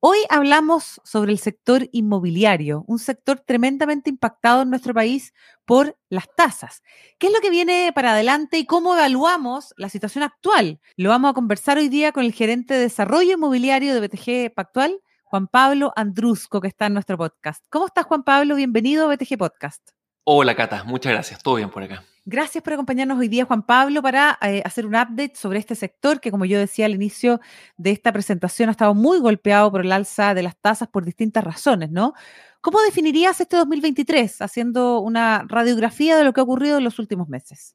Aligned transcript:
Hoy 0.00 0.18
hablamos 0.30 1.00
sobre 1.02 1.32
el 1.32 1.40
sector 1.40 1.88
inmobiliario, 1.90 2.84
un 2.86 3.00
sector 3.00 3.40
tremendamente 3.40 4.10
impactado 4.10 4.62
en 4.62 4.70
nuestro 4.70 4.94
país 4.94 5.32
por 5.64 5.98
las 6.08 6.32
tasas. 6.36 6.84
¿Qué 7.18 7.26
es 7.26 7.32
lo 7.32 7.40
que 7.40 7.50
viene 7.50 7.90
para 7.92 8.12
adelante 8.12 8.58
y 8.58 8.64
cómo 8.64 8.94
evaluamos 8.94 9.74
la 9.76 9.88
situación 9.88 10.22
actual? 10.22 10.78
Lo 10.96 11.08
vamos 11.08 11.32
a 11.32 11.34
conversar 11.34 11.78
hoy 11.78 11.88
día 11.88 12.12
con 12.12 12.24
el 12.24 12.32
gerente 12.32 12.74
de 12.74 12.80
desarrollo 12.80 13.32
inmobiliario 13.32 13.92
de 13.92 14.06
BTG 14.06 14.54
Pactual, 14.54 15.00
Juan 15.24 15.48
Pablo 15.48 15.92
Andrusco, 15.96 16.60
que 16.60 16.68
está 16.68 16.86
en 16.86 16.94
nuestro 16.94 17.18
podcast. 17.18 17.64
¿Cómo 17.68 17.86
estás, 17.86 18.06
Juan 18.06 18.22
Pablo? 18.22 18.54
Bienvenido 18.54 19.04
a 19.10 19.16
BTG 19.16 19.36
Podcast. 19.36 19.97
Hola, 20.30 20.54
Cata. 20.54 20.84
Muchas 20.84 21.10
gracias. 21.14 21.42
Todo 21.42 21.54
bien 21.54 21.70
por 21.70 21.82
acá. 21.82 22.04
Gracias 22.26 22.62
por 22.62 22.74
acompañarnos 22.74 23.18
hoy 23.18 23.28
día, 23.28 23.46
Juan 23.46 23.62
Pablo, 23.62 24.02
para 24.02 24.38
eh, 24.42 24.60
hacer 24.62 24.84
un 24.84 24.94
update 24.94 25.32
sobre 25.36 25.58
este 25.58 25.74
sector 25.74 26.20
que, 26.20 26.30
como 26.30 26.44
yo 26.44 26.58
decía 26.58 26.84
al 26.84 26.94
inicio 26.94 27.40
de 27.78 27.92
esta 27.92 28.12
presentación, 28.12 28.68
ha 28.68 28.72
estado 28.72 28.92
muy 28.92 29.20
golpeado 29.20 29.70
por 29.70 29.80
el 29.80 29.90
alza 29.90 30.34
de 30.34 30.42
las 30.42 30.54
tasas 30.60 30.88
por 30.88 31.06
distintas 31.06 31.42
razones, 31.44 31.90
¿no? 31.90 32.12
¿Cómo 32.60 32.78
definirías 32.82 33.40
este 33.40 33.56
2023 33.56 34.42
haciendo 34.42 35.00
una 35.00 35.46
radiografía 35.48 36.18
de 36.18 36.24
lo 36.24 36.34
que 36.34 36.40
ha 36.40 36.44
ocurrido 36.44 36.76
en 36.76 36.84
los 36.84 36.98
últimos 36.98 37.30
meses? 37.30 37.74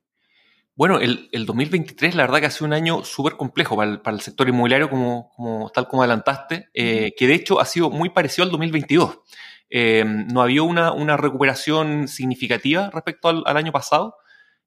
Bueno, 0.76 1.00
el, 1.00 1.30
2023 1.32 2.14
la 2.14 2.22
verdad 2.22 2.40
que 2.40 2.46
ha 2.46 2.52
sido 2.52 2.68
un 2.68 2.74
año 2.74 3.04
súper 3.04 3.34
complejo 3.34 3.76
para 3.76 4.16
el, 4.16 4.22
sector 4.22 4.48
inmobiliario, 4.48 4.92
como, 4.92 5.32
como, 5.36 5.72
tal 5.72 5.88
como 5.88 6.04
adelantaste, 6.04 6.70
eh, 6.76 7.16
que 7.18 7.26
de 7.26 7.34
hecho 7.34 7.60
ha 7.60 7.66
sido 7.66 7.90
muy 7.90 8.10
parecido 8.10 8.46
al 8.46 8.52
2022. 8.52 9.22
Eh, 9.70 10.04
no 10.06 10.42
había 10.42 10.62
una, 10.64 10.92
una, 10.92 11.18
recuperación 11.18 12.08
significativa 12.08 12.90
respecto 12.94 13.30
al, 13.30 13.58
año 13.58 13.72
pasado. 13.72 14.16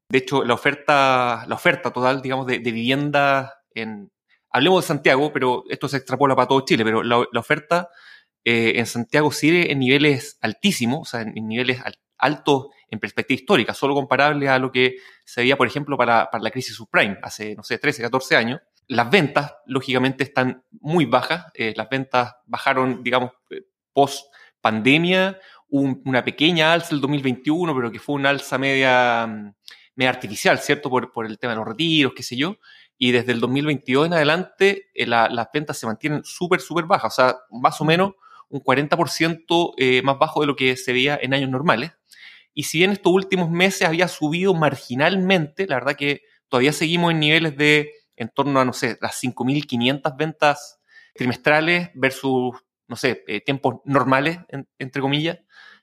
De 0.09 0.19
hecho, 0.19 0.45
la 0.45 0.55
oferta, 0.55 1.45
la 1.47 1.55
oferta 1.55 1.93
total, 1.93 2.23
digamos, 2.23 2.47
de, 2.47 2.59
vivienda 2.59 3.55
en... 3.75 4.11
Hablemos 4.51 4.85
de 4.85 4.89
Santiago, 4.89 5.33
pero 5.33 5.65
esto 5.69 5.89
se 5.89 5.99
extrapola 5.99 6.35
para 6.35 6.49
todo 6.49 6.65
Chile, 6.65 6.85
pero 6.85 7.03
la, 7.03 7.19
oferta 7.39 7.91
eh, 8.45 8.75
en 8.77 8.87
Santiago 8.87 9.31
sigue 9.31 9.71
en 9.71 9.81
niveles 9.81 10.39
altísimos, 10.41 11.01
o 11.01 11.05
sea, 11.05 11.21
en, 11.21 11.35
niveles 11.47 11.81
altos 12.19 12.69
en 12.89 12.99
perspectiva 12.99 13.37
histórica, 13.37 13.75
solo 13.75 13.95
comparable 13.95 14.49
a 14.49 14.59
lo 14.59 14.71
que 14.71 14.97
se 15.25 15.43
veía, 15.43 15.57
por 15.57 15.67
ejemplo, 15.67 15.97
para, 15.97 16.29
la 16.41 16.51
crisis 16.51 16.75
subprime 16.75 17.19
hace, 17.23 17.55
no 17.55 17.63
sé, 17.63 17.79
13, 17.79 18.03
14 18.03 18.37
años. 18.37 18.61
Las 18.89 19.11
ventas, 19.11 19.57
lógicamente, 19.67 20.25
están 20.25 20.65
muy 20.71 21.07
bajas. 21.07 21.47
Eh, 21.55 21.75
las 21.77 21.89
ventas 21.89 22.37
bajaron, 22.47 23.03
digamos, 23.03 23.33
eh, 23.51 23.63
post 23.93 24.27
pandemia, 24.61 25.39
una 25.69 26.25
pequeña 26.25 26.73
alza 26.73 26.95
el 26.95 27.01
2021, 27.01 27.75
pero 27.75 27.91
que 27.91 27.99
fue 27.99 28.15
una 28.15 28.31
alza 28.31 28.59
media 28.59 29.27
mm, 29.27 29.53
media 29.97 30.11
artificial, 30.11 30.59
¿cierto? 30.61 30.89
Por, 30.89 31.11
por, 31.11 31.27
el 31.27 31.39
tema 31.39 31.55
de 31.55 31.57
los 31.57 31.67
retiros, 31.67 32.13
qué 32.15 32.23
sé 32.23 32.37
yo. 32.37 32.59
Y 32.99 33.11
desde 33.11 33.33
el 33.33 33.41
2022 33.41 34.07
en 34.07 34.13
adelante 34.15 34.91
eh, 34.95 35.07
las 35.07 35.49
ventas 35.53 35.77
se 35.77 35.87
mantienen 35.87 36.23
súper, 36.25 36.61
súper 36.61 36.85
bajas, 36.85 37.13
o 37.13 37.17
sea, 37.17 37.37
más 37.51 37.81
o 37.81 37.85
menos 37.85 38.13
un 38.49 38.61
40% 38.63 39.75
eh, 39.77 40.03
más 40.03 40.19
bajo 40.19 40.41
de 40.41 40.47
lo 40.47 40.55
que 40.55 40.77
se 40.77 40.93
veía 40.93 41.19
en 41.21 41.35
años 41.35 41.51
normales. 41.51 41.93
Y 42.55 42.65
si 42.65 42.79
bien 42.79 42.93
estos 42.93 43.13
últimos 43.13 43.51
meses 43.51 43.87
había 43.87 44.09
subido 44.09 44.55
marginalmente, 44.55 45.67
la 45.67 45.77
verdad 45.77 45.97
que 45.97 46.23
todavía 46.49 46.73
seguimos 46.73 47.11
en 47.11 47.21
niveles 47.21 47.57
de 47.57 47.91
en 48.15 48.31
torno 48.31 48.61
a, 48.61 48.65
no 48.65 48.73
sé, 48.73 48.97
las 49.03 49.23
5.500 49.23 50.17
ventas 50.17 50.81
trimestrales 51.15 51.91
versus, 51.95 52.55
no 52.89 52.97
sé, 52.97 53.25
eh, 53.27 53.41
tiempos 53.41 53.77
normales, 53.85 54.39
entre 54.79 55.03
comillas, 55.03 55.39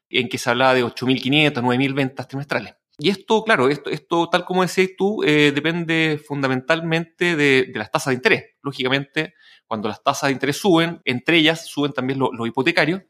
en 0.09 0.29
que 0.29 0.37
se 0.37 0.49
hablaba 0.49 0.73
de 0.73 0.83
8.500, 0.83 1.53
9.000 1.53 1.93
ventas 1.93 2.27
trimestrales. 2.27 2.75
Y 2.99 3.09
esto, 3.09 3.43
claro, 3.43 3.69
esto, 3.69 3.89
esto 3.89 4.29
tal 4.29 4.45
como 4.45 4.61
decías 4.61 4.91
tú, 4.95 5.23
eh, 5.23 5.51
depende 5.53 6.21
fundamentalmente 6.23 7.35
de, 7.35 7.71
las 7.73 7.89
tasas 7.89 8.11
de 8.11 8.15
interés. 8.15 8.43
Lógicamente, 8.61 9.33
cuando 9.65 9.87
las 9.89 10.03
tasas 10.03 10.27
de 10.27 10.33
interés 10.33 10.57
suben, 10.57 11.01
entre 11.03 11.37
ellas 11.37 11.65
suben 11.65 11.91
también 11.91 12.19
los 12.19 12.47
hipotecarios, 12.47 13.01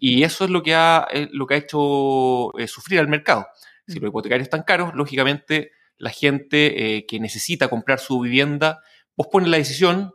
y 0.00 0.24
eso 0.24 0.44
es 0.44 0.50
lo 0.50 0.62
que 0.62 0.74
ha, 0.74 1.06
eh, 1.12 1.28
lo 1.32 1.46
que 1.46 1.54
ha 1.54 1.58
hecho 1.58 2.56
eh, 2.58 2.66
sufrir 2.66 2.98
al 2.98 3.08
mercado. 3.08 3.46
Si 3.86 3.98
mm. 3.98 4.02
los 4.02 4.08
hipotecarios 4.08 4.46
están 4.46 4.64
caros, 4.64 4.94
lógicamente 4.94 5.70
la 5.96 6.10
gente 6.10 7.04
que 7.06 7.20
necesita 7.20 7.68
comprar 7.68 7.98
su 7.98 8.20
vivienda 8.20 8.80
pospone 9.20 9.48
la 9.48 9.58
decisión. 9.58 10.14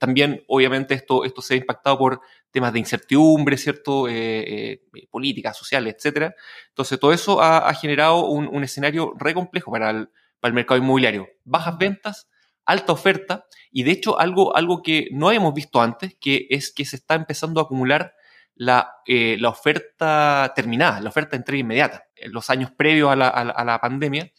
también, 0.00 0.42
obviamente, 0.48 0.94
esto, 0.94 1.24
esto 1.24 1.40
se 1.40 1.54
ha 1.54 1.56
impactado 1.56 1.98
por 1.98 2.20
temas 2.50 2.72
de 2.72 2.80
incertidumbre, 2.80 3.56
¿cierto? 3.56 4.08
Eh, 4.08 4.82
eh, 4.92 5.06
políticas, 5.10 5.56
sociales, 5.56 5.94
etcétera. 5.96 6.34
Entonces, 6.68 6.98
todo 6.98 7.12
eso 7.12 7.40
ha, 7.40 7.72
generado 7.74 8.26
un, 8.26 8.62
escenario 8.64 9.12
re 9.18 9.34
complejo 9.34 9.70
para 9.70 9.90
el, 9.90 10.08
para 10.40 10.50
el 10.50 10.54
mercado 10.54 10.78
inmobiliario. 10.78 11.28
Bajas 11.44 11.78
ventas, 11.78 12.28
alta 12.64 12.92
oferta, 12.92 13.46
y 13.70 13.84
de 13.84 13.92
hecho, 13.92 14.18
algo, 14.18 14.56
algo 14.56 14.82
que 14.82 15.08
no 15.12 15.28
habíamos 15.28 15.54
visto 15.54 15.80
antes, 15.80 16.16
que 16.20 16.46
es 16.50 16.72
que 16.72 16.84
se 16.84 16.96
está 16.96 17.14
empezando 17.14 17.60
a 17.60 17.64
acumular 17.64 18.14
la, 18.54 18.96
eh, 19.06 19.36
la 19.38 19.48
oferta 19.48 20.52
terminada, 20.54 21.00
la 21.00 21.08
oferta 21.08 21.30
de 21.30 21.38
entrega 21.38 21.60
inmediata. 21.60 22.04
En 22.16 22.32
los 22.32 22.50
años 22.50 22.70
previos 22.72 23.10
a 23.10 23.16
la, 23.16 23.28
a 23.28 23.64
la, 23.64 23.80
pandemia, 23.80 24.30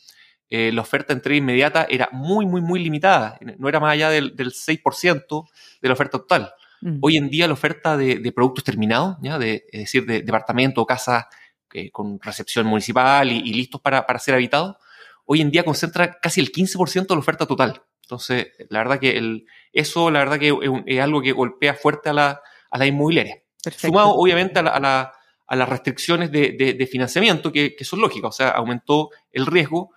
la 0.52 0.82
oferta 0.82 1.14
de 1.14 1.20
entrega 1.20 1.38
inmediata 1.38 1.88
era 1.90 2.10
muy, 2.12 2.46
muy, 2.46 2.60
muy 2.60 2.84
limitada. 2.84 3.40
No 3.58 3.70
era 3.70 3.80
más 3.80 3.94
allá 3.94 4.10
del, 4.10 4.36
del 4.36 4.52
6% 4.52 5.48
de 5.82 5.88
la 5.88 5.94
oferta 5.94 6.18
total. 6.18 6.54
Mm. 6.82 6.98
Hoy 7.02 7.18
en 7.18 7.30
día 7.30 7.48
la 7.48 7.54
oferta 7.54 7.96
de, 7.96 8.32
productos 8.36 8.64
terminados, 8.64 9.18
¿ya? 9.22 9.38
De, 9.38 9.66
es 9.72 9.82
decir, 9.82 10.06
de 10.06 10.22
departamento 10.22 10.82
o 10.82 10.86
casa 10.86 11.30
eh, 11.74 11.92
con 11.92 12.20
recepción 12.20 12.66
municipal 12.66 13.32
y, 13.32 13.54
listos 13.54 13.80
para, 13.82 14.06
ser 14.20 14.34
habitados, 14.34 14.76
hoy 15.26 15.42
en 15.42 15.52
día 15.52 15.64
concentra 15.64 16.20
casi 16.20 16.42
el 16.42 16.52
15% 16.52 17.08
de 17.08 17.16
la 17.16 17.20
oferta 17.20 17.46
total. 17.46 17.84
Entonces, 18.02 18.48
la 18.70 18.80
verdad 18.80 19.00
que 19.00 19.18
el, 19.18 19.46
eso, 19.72 20.12
la 20.12 20.20
verdad 20.20 20.40
que 20.40 20.54
es, 20.86 21.00
algo 21.00 21.22
que 21.22 21.32
golpea 21.32 21.76
fuerte 21.76 22.10
a 22.10 22.14
la, 22.14 22.42
a 22.70 22.78
la 22.78 22.86
inmobiliaria. 22.86 23.42
Sumado, 23.78 24.10
obviamente, 24.16 24.60
a, 24.60 24.64
la, 24.64 25.14
a, 25.48 25.56
las 25.56 25.70
restricciones 25.70 26.32
de, 26.32 26.90
financiamiento 26.92 27.52
que, 27.52 27.76
son 27.82 28.02
lógicas. 28.02 28.30
O 28.30 28.34
sea, 28.34 28.50
aumentó 28.50 29.12
el 29.32 29.46
riesgo 29.46 29.92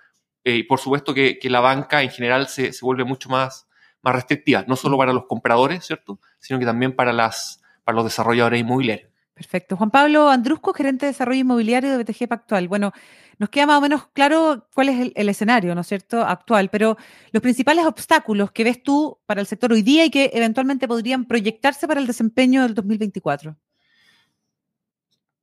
eh, 0.45 0.57
y, 0.57 0.63
por 0.65 0.79
supuesto, 0.79 1.15
que, 1.15 1.39
la 1.45 1.61
banca 1.61 2.03
en 2.03 2.11
general 2.11 2.49
se, 2.49 2.73
se 2.73 2.85
vuelve 2.85 3.05
mucho 3.05 3.29
más 3.29 3.67
más 4.05 4.15
restrictivas, 4.15 4.69
no 4.69 4.77
solo 4.77 4.99
para 4.99 5.13
los 5.13 5.25
compradores, 5.27 5.85
¿cierto? 5.85 6.21
Sino 6.39 6.59
que 6.59 6.67
también 6.67 6.95
para, 6.95 7.13
las, 7.13 7.63
para 7.85 7.97
los 7.97 8.05
desarrolladores 8.05 8.61
inmobiliarios. 8.61 9.11
Perfecto. 9.33 9.77
Juan 9.77 9.91
Pablo 9.91 10.29
Andrusco, 10.29 10.73
gerente 10.75 11.07
de 11.07 11.13
desarrollo 11.13 11.41
inmobiliario 11.41 11.91
de 11.91 12.05
BTG 12.05 12.29
Pactual. 12.29 12.69
Bueno, 12.69 12.93
nos 13.39 13.49
queda 13.49 13.67
más 13.67 13.79
o 13.79 13.81
menos 13.81 14.07
claro 14.13 14.69
cuál 14.75 14.91
es 14.91 15.13
el, 15.15 15.29
escenario, 15.29 15.75
¿no 15.75 15.81
es 15.81 15.89
cierto?, 15.89 16.21
actual, 16.21 16.69
pero 16.71 16.97
los 17.33 17.43
principales 17.43 17.85
obstáculos 17.85 18.53
que 18.53 18.63
ves 18.63 18.83
tú 18.83 19.19
para 19.27 19.41
el 19.41 19.49
sector 19.49 19.73
hoy 19.73 19.83
día 19.83 20.05
y 20.05 20.11
que 20.11 20.31
eventualmente 20.35 20.87
podrían 20.87 21.25
proyectarse 21.25 21.89
para 21.89 21.99
el 21.99 22.07
desempeño 22.07 22.63
del 22.63 22.75
2024. 22.75 23.57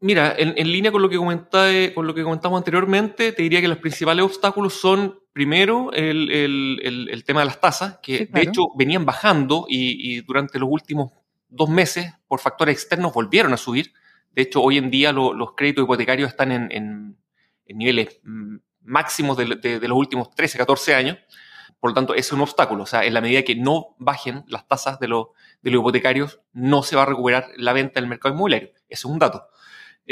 Mira, 0.04 0.34
en, 0.36 0.56
línea 0.72 0.92
con 0.92 1.04
lo, 1.04 1.10
que 1.10 1.18
con 1.94 2.08
lo 2.08 2.14
que 2.16 2.24
comentamos 2.24 2.58
anteriormente, 2.58 3.34
te 3.34 3.44
diría 3.44 3.62
que 3.62 3.68
los 3.68 3.78
principales 3.78 4.26
obstáculos 4.26 4.74
son, 4.74 5.20
primero, 5.32 5.92
el, 5.94 7.24
tema 7.24 7.42
de 7.42 7.46
las 7.46 7.62
tasas, 7.62 8.00
que 8.02 8.26
de 8.26 8.42
hecho 8.42 8.64
venían 8.76 9.06
bajando 9.06 9.68
y, 9.70 10.22
durante 10.22 10.58
los 10.58 10.70
últimos 10.72 11.12
dos 11.50 11.70
meses, 11.70 12.12
por 12.28 12.40
factores 12.40 12.74
externos, 12.74 13.14
volvieron 13.14 13.54
a 13.54 13.58
subir. 13.58 13.94
De 14.32 14.42
hecho, 14.42 14.64
hoy 14.64 14.80
en 14.80 14.90
día 14.90 15.12
los 15.12 15.54
créditos 15.56 15.84
hipotecarios 15.84 16.32
están 16.32 16.52
en, 16.52 17.18
niveles 17.68 18.20
mm, 18.24 18.56
máximos 18.82 19.38
de, 19.38 19.46
los 19.46 19.98
últimos 19.98 20.32
13, 20.32 20.58
14 20.58 20.96
años. 20.96 21.20
Por 21.80 21.92
lo 21.92 21.94
tanto, 21.94 22.16
es 22.16 22.32
un 22.32 22.42
obstáculo. 22.42 22.84
O 22.84 22.88
sea, 22.88 23.06
en 23.06 23.14
la 23.14 23.22
medida 23.22 23.44
que 23.44 23.56
no 23.56 23.96
bajen 24.00 24.46
las 24.48 24.68
tasas 24.68 25.00
de, 25.00 25.10
los 25.10 25.28
hipotecarios, 25.64 26.42
no 26.54 26.82
se 26.82 26.96
va 26.96 27.04
a 27.04 27.06
recuperar 27.06 27.50
la 27.58 27.74
venta 27.74 28.00
del 28.00 28.10
mercado 28.10 28.34
inmobiliario. 28.34 28.70
Ese 28.90 29.02
es 29.02 29.06
un 29.06 29.20
dato. 29.20 29.51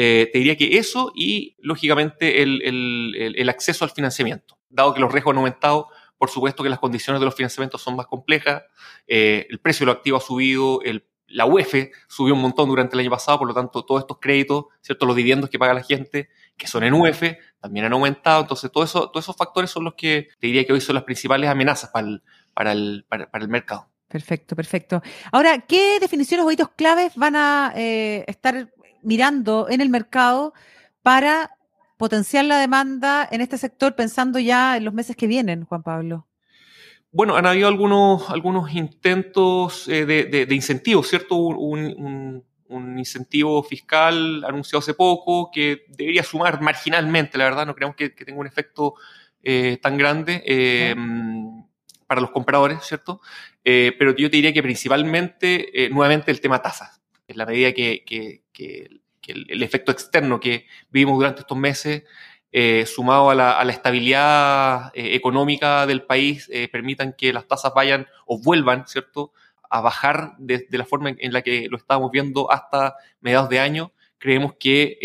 Eh, 0.02 0.30
te 0.32 0.38
diría 0.38 0.56
que 0.56 0.78
eso 0.78 1.12
y, 1.14 1.58
lógicamente, 1.60 2.42
el, 2.42 3.50
acceso 3.50 3.84
al 3.84 3.92
financiamiento. 3.92 4.58
Dado 4.70 4.94
que 4.94 5.02
los 5.02 5.12
riesgos 5.12 5.34
han 5.34 5.40
aumentado, 5.40 5.90
por 6.18 6.30
supuesto 6.30 6.64
que 6.64 6.70
las 6.70 6.80
condiciones 6.80 7.20
de 7.20 7.26
los 7.26 7.36
financiamientos 7.36 7.82
son 7.82 7.98
más 7.98 8.08
complejas, 8.08 8.64
eh, 9.08 9.46
el 9.50 9.60
precio 9.60 9.86
de 9.86 9.88
los 9.88 9.98
activos 9.98 10.24
ha 10.24 10.28
subido, 10.28 10.80
la 11.28 11.46
UEF 11.46 11.92
subió 12.08 12.34
un 12.34 12.40
montón 12.40 12.70
durante 12.70 12.96
el 12.96 13.02
año 13.02 13.10
pasado, 13.10 13.40
por 13.40 13.50
lo 13.50 13.54
tanto, 13.54 13.84
todos 13.84 14.00
estos 14.00 14.20
créditos, 14.22 14.68
¿cierto? 14.80 15.06
los 15.06 15.18
dividendos 15.18 15.50
que 15.50 15.60
paga 15.60 15.74
la 15.74 15.84
gente, 15.84 16.30
que 16.56 16.66
son 16.66 16.86
en 16.86 16.94
UEF, 16.94 17.34
también 17.60 17.86
han 17.86 17.92
aumentado. 17.92 18.44
Entonces, 18.44 18.72
todos 18.72 18.96
esos 19.16 19.36
factores 19.36 19.70
son 19.70 19.84
los 19.84 19.96
que 19.96 20.30
te 20.40 20.48
diría 20.48 20.66
que 20.66 20.72
hoy 20.72 20.80
son 20.80 20.96
las 20.96 21.04
principales 21.04 21.50
amenazas 21.50 21.92
para, 22.54 22.72
el 22.72 23.06
mercado. 23.50 23.90
Perfecto, 24.08 24.56
perfecto. 24.56 25.04
Ahora, 25.32 25.60
¿qué 25.60 26.00
definiciones 26.00 26.46
o 26.46 26.52
hitos 26.52 26.70
claves 26.70 27.16
van 27.16 27.36
a 27.36 27.74
eh, 27.76 28.24
estar 28.28 28.70
mirando 29.02 29.68
en 29.70 29.82
el 29.82 29.90
mercado 29.90 30.54
para 31.02 31.52
potenciar 31.98 32.46
la 32.46 32.58
demanda 32.58 33.28
en 33.30 33.42
este 33.42 33.58
sector 33.58 33.94
pensando 33.94 34.40
ya 34.40 34.78
en 34.78 34.86
los 34.86 34.94
meses 34.94 35.16
que 35.16 35.28
vienen, 35.28 35.66
Juan 35.66 35.84
Pablo? 35.84 36.30
Bueno, 37.12 37.36
han 37.36 37.48
habido 37.48 37.68
algunos, 37.68 38.30
algunos 38.30 38.72
intentos 38.74 39.88
eh, 39.88 40.06
de, 40.06 40.46
de, 40.46 40.56
incentivos, 40.56 41.08
¿cierto? 41.10 41.36
Un, 41.36 42.46
incentivo 42.98 43.64
fiscal 43.64 44.44
anunciado 44.46 44.80
hace 44.80 44.94
poco 44.94 45.50
que 45.52 45.86
debería 45.88 46.22
sumar 46.22 46.62
marginalmente, 46.62 47.36
la 47.38 47.46
verdad, 47.46 47.66
no 47.66 47.74
creemos 47.74 47.96
que, 47.96 48.12
tenga 48.12 48.40
un 48.40 48.46
efecto 48.46 48.94
eh, 49.42 49.80
tan 49.82 49.98
grande 49.98 50.44
eh, 50.46 50.94
para 52.06 52.22
los 52.22 52.30
compradores, 52.30 52.84
¿cierto? 52.84 53.22
pero 53.64 54.16
yo 54.16 54.30
te 54.30 54.38
diría 54.38 54.54
que 54.54 54.62
principalmente, 54.62 55.90
nuevamente, 55.92 56.32
el 56.32 56.42
tema 56.42 56.62
tasas. 56.62 57.02
En 57.28 57.38
la 57.38 57.46
medida 57.46 57.74
que, 57.74 58.44
el, 58.60 59.64
efecto 59.64 59.92
externo 59.92 60.40
que 60.40 60.66
vivimos 60.90 61.18
durante 61.18 61.42
estos 61.42 61.58
meses 61.58 62.04
eh, 62.52 62.86
sumado 62.88 63.30
a 63.30 63.36
la, 63.36 63.72
estabilidad 63.72 64.92
eh, 64.96 65.14
económica 65.14 65.86
del 65.86 66.02
país, 66.02 66.50
eh, 66.52 66.68
permitan 66.68 67.14
que 67.14 67.32
las 67.32 67.48
tasas 67.48 67.74
vayan 67.76 68.08
o 68.26 68.42
vuelvan, 68.42 68.88
¿cierto?, 68.88 69.34
a 69.70 69.82
bajar 69.82 70.32
de, 70.40 70.66
la 70.72 70.84
forma 70.84 71.12
en, 71.16 71.32
la 71.32 71.44
que 71.44 71.68
lo 71.70 71.78
estábamos 71.78 72.10
viendo 72.10 72.52
hasta 72.52 72.96
mediados 73.22 73.50
de 73.50 73.60
año. 73.60 73.92
Creemos 74.18 74.56
que 74.60 74.98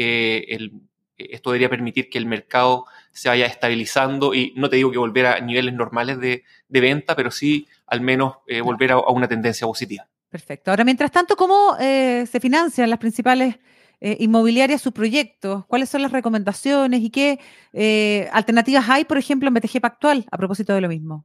esto 1.18 1.50
debería 1.50 1.68
permitir 1.68 2.08
que 2.08 2.16
el 2.16 2.24
mercado 2.24 2.86
se 3.12 3.28
vaya 3.28 3.44
estabilizando 3.44 4.32
y 4.32 4.54
no 4.56 4.70
te 4.70 4.76
digo 4.76 4.90
que 4.90 4.96
volver 4.96 5.26
a 5.26 5.40
niveles 5.40 5.74
normales 5.74 6.18
de, 6.18 6.44
venta, 6.68 7.14
pero 7.14 7.30
sí 7.30 7.68
al 7.86 8.00
menos 8.00 8.36
volver 8.62 8.92
a, 8.92 8.94
a, 8.94 9.10
una 9.10 9.28
tendencia 9.28 9.66
positiva. 9.66 10.08
Perfecto. 10.34 10.72
Ahora, 10.72 10.82
mientras 10.82 11.12
tanto, 11.12 11.36
¿cómo 11.36 11.76
se 11.78 12.40
financian 12.40 12.90
las 12.90 12.98
principales 12.98 13.54
eh, 14.00 14.16
inmobiliaria 14.18 14.78
su 14.78 14.90
proyecto? 14.90 15.64
¿Cuáles 15.68 15.88
son 15.88 16.02
las 16.02 16.10
recomendaciones 16.10 17.02
y 17.02 17.10
qué 17.10 17.38
eh, 17.72 18.28
alternativas 18.32 18.88
hay, 18.88 19.04
por 19.04 19.16
ejemplo, 19.16 19.46
en 19.46 19.54
BTG 19.54 19.80
Pactual 19.80 20.26
a 20.28 20.36
propósito 20.36 20.74
de 20.74 20.80
lo 20.80 20.88
mismo? 20.88 21.24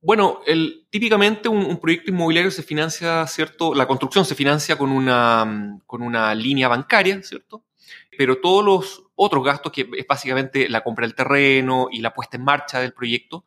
Bueno, 0.00 0.42
el, 0.46 0.86
típicamente 0.90 1.48
un, 1.48 1.76
proyecto 1.80 2.12
inmobiliario 2.12 2.52
se 2.52 2.62
financia, 2.62 3.26
¿cierto? 3.26 3.74
La 3.74 3.88
construcción 3.88 4.24
se 4.24 4.36
financia 4.36 4.78
con 4.78 4.92
una, 4.92 5.80
con 5.84 6.00
una 6.00 6.32
línea 6.32 6.68
bancaria, 6.68 7.20
¿cierto? 7.24 7.64
Pero 8.16 8.40
todos 8.40 8.64
los 8.64 9.02
otros 9.16 9.42
gastos, 9.42 9.72
que 9.72 9.90
es 9.98 10.06
básicamente 10.06 10.68
la 10.68 10.84
compra 10.84 11.04
del 11.04 11.16
terreno 11.16 11.88
y 11.90 11.98
la 11.98 12.14
puesta 12.14 12.36
en 12.36 12.44
marcha 12.44 12.78
del 12.78 12.92
proyecto, 12.92 13.44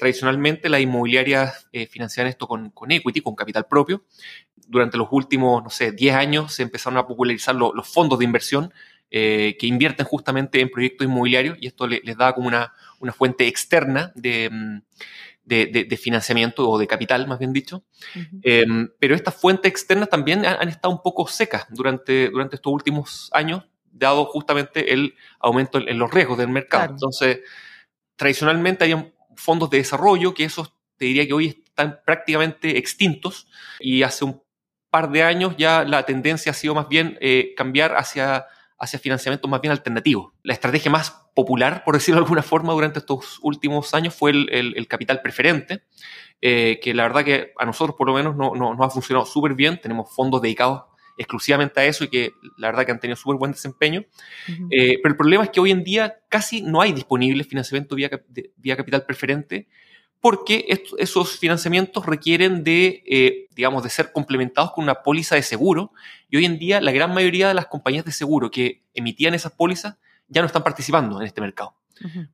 tradicionalmente 0.00 0.68
las 0.68 0.80
inmobiliarias 0.80 1.68
eh, 1.72 1.86
financian 1.86 2.26
esto 2.26 2.48
con, 2.48 2.70
con, 2.70 2.90
equity, 2.90 3.20
con 3.20 3.36
capital 3.36 3.66
propio, 3.66 4.02
durante 4.66 4.96
los 4.96 5.08
últimos, 5.10 5.62
no 5.62 5.70
sé, 5.70 5.92
10 5.92 6.16
años 6.16 6.54
se 6.54 6.62
empezaron 6.62 6.98
a 6.98 7.06
popularizar 7.06 7.54
los 7.54 7.86
fondos 7.86 8.18
de 8.18 8.24
inversión 8.24 8.72
eh, 9.10 9.56
que 9.58 9.66
invierten 9.66 10.06
justamente 10.06 10.60
en 10.60 10.70
proyectos 10.70 11.06
inmobiliarios 11.06 11.58
y 11.60 11.66
esto 11.66 11.86
les 11.86 12.16
da 12.16 12.32
como 12.32 12.48
una, 12.48 12.72
una 12.98 13.12
fuente 13.12 13.46
externa 13.46 14.12
de, 14.14 14.48
mm, 14.50 14.78
de, 15.44 15.98
financiamiento 16.00 16.68
o 16.68 16.78
de 16.78 16.86
capital, 16.86 17.26
más 17.26 17.38
bien 17.38 17.52
dicho. 17.52 17.82
Em, 18.42 18.88
pero 18.98 19.14
estas 19.14 19.34
fuentes 19.34 19.70
externas 19.70 20.08
también 20.08 20.46
han, 20.46 20.68
estado 20.68 20.94
un 20.94 21.02
poco 21.02 21.26
secas 21.26 21.66
durante, 21.70 22.30
durante 22.30 22.56
estos 22.56 22.72
últimos 22.72 23.28
años, 23.32 23.64
dado 23.92 24.24
justamente 24.24 24.92
el 24.94 25.14
aumento 25.40 25.78
en, 25.78 25.98
los 25.98 26.10
riesgos 26.10 26.38
del 26.38 26.48
mercado. 26.48 26.92
Entonces, 26.92 27.40
tradicionalmente 28.16 28.84
hay 28.84 28.92
fondos 29.40 29.70
de 29.70 29.78
desarrollo 29.78 30.34
que 30.34 30.44
esos 30.44 30.72
te 30.96 31.06
diría 31.06 31.26
que 31.26 31.32
hoy 31.32 31.64
están 31.66 32.00
prácticamente 32.04 32.76
extintos 32.76 33.48
y 33.80 34.02
hace 34.02 34.24
un 34.24 34.42
par 34.90 35.10
de 35.10 35.22
años 35.22 35.54
ya 35.56 35.84
la 35.84 36.04
tendencia 36.04 36.52
ha 36.52 36.54
sido 36.54 36.74
más 36.74 36.88
bien 36.88 37.16
eh, 37.20 37.54
cambiar 37.56 37.96
hacia, 37.96 38.46
hacia 38.78 38.98
financiamientos 38.98 39.50
más 39.50 39.60
bien 39.60 39.72
alternativos. 39.72 40.32
La 40.42 40.52
estrategia 40.52 40.90
más 40.90 41.10
popular, 41.34 41.82
por 41.84 41.94
decirlo 41.98 42.20
de 42.20 42.24
alguna 42.24 42.42
forma, 42.42 42.72
durante 42.74 42.98
estos 42.98 43.38
últimos 43.42 43.94
años 43.94 44.14
fue 44.14 44.32
el, 44.32 44.86
capital 44.88 45.22
preferente, 45.22 45.84
eh, 46.42 46.78
que 46.82 46.92
la 46.92 47.04
verdad 47.04 47.24
que 47.24 47.52
a 47.58 47.64
nosotros 47.64 47.96
por 47.96 48.06
lo 48.06 48.14
menos 48.14 48.36
no, 48.36 48.54
no, 48.54 48.84
ha 48.84 48.90
funcionado 48.90 49.24
súper 49.24 49.54
bien. 49.54 49.80
Tenemos 49.80 50.14
fondos 50.14 50.42
dedicados 50.42 50.82
exclusivamente 51.20 51.78
a 51.78 51.84
eso 51.84 52.04
y 52.04 52.08
que 52.08 52.32
la 52.56 52.68
verdad 52.68 52.86
que 52.86 52.92
han 52.92 52.98
tenido 52.98 53.16
súper 53.16 53.36
buen 53.36 53.52
desempeño. 53.52 54.04
Eh, 54.70 54.98
pero 55.02 55.12
el 55.12 55.16
problema 55.16 55.44
es 55.44 55.50
que 55.50 55.60
hoy 55.60 55.70
en 55.70 55.84
día 55.84 56.18
casi 56.28 56.62
no 56.62 56.80
hay 56.80 56.92
disponible 56.92 57.44
financiamiento 57.44 57.94
vía, 57.94 58.10
vía 58.56 58.76
capital 58.76 59.04
preferente 59.04 59.68
porque 60.20 60.66
esos 60.98 61.38
financiamientos 61.38 62.04
requieren 62.04 62.62
de, 62.62 63.02
eh, 63.06 63.46
digamos, 63.54 63.82
de 63.82 63.88
ser 63.88 64.12
complementados 64.12 64.72
con 64.72 64.84
una 64.84 65.02
póliza 65.02 65.34
de 65.34 65.42
seguro. 65.42 65.92
Y 66.28 66.36
hoy 66.36 66.44
en 66.44 66.58
día 66.58 66.80
la 66.80 66.92
gran 66.92 67.14
mayoría 67.14 67.48
de 67.48 67.54
las 67.54 67.66
compañías 67.66 68.04
de 68.04 68.12
seguro 68.12 68.50
que 68.50 68.82
emitían 68.92 69.34
esas 69.34 69.52
pólizas 69.52 69.96
ya 70.28 70.42
no 70.42 70.46
están 70.46 70.62
participando 70.62 71.20
en 71.20 71.26
este 71.26 71.40
mercado. 71.40 71.74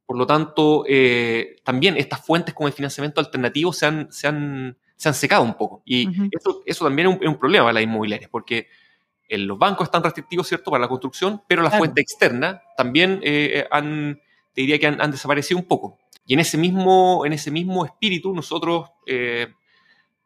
Por 0.05 0.17
lo 0.17 0.27
tanto, 0.29 0.85
eh, 0.89 1.57
también 1.65 1.97
estas 1.97 2.25
fuentes 2.25 2.55
con 2.55 2.69
el 2.69 2.73
financiamiento 2.73 3.21
alternativo 3.21 3.73
se 3.73 3.87
han, 3.87 4.13
se 4.13 4.29
han, 4.29 4.79
se 4.97 5.09
han 5.09 5.15
secado 5.15 5.43
un 5.43 5.55
poco. 5.55 5.83
Y 5.85 6.09
eso, 6.35 6.63
eso, 6.65 6.85
también 6.85 7.09
es 7.21 7.29
un, 7.29 7.39
problema 7.39 7.67
para 7.67 7.75
las 7.75 7.83
inmobiliarias, 7.83 8.31
porque 8.31 8.69
los 9.29 9.59
bancos 9.59 9.87
están 9.87 10.03
restrictivos, 10.03 10.49
¿cierto?, 10.49 10.71
para 10.71 10.83
la 10.83 10.89
construcción, 10.89 11.43
pero 11.49 11.63
las 11.63 11.77
fuentes 11.77 12.03
externas 12.03 12.61
también 12.77 13.21
eh, 13.23 13.67
han, 13.71 14.21
te 14.55 14.61
diría 14.63 14.79
que 14.79 14.87
han 14.87 15.11
desaparecido 15.11 15.59
un 15.59 15.67
poco. 15.67 15.99
Y 16.27 16.35
en 16.35 16.41
ese 16.41 16.59
mismo, 16.59 17.25
en 17.25 17.33
ese 17.33 17.51
mismo 17.51 17.85
espíritu, 17.85 18.35
nosotros, 18.35 18.91
eh, 19.07 19.47